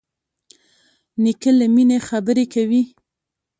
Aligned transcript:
نیکه 1.23 1.51
له 1.57 1.65
مینې 1.73 1.97
خبرې 2.07 2.45
کوي. 2.53 2.81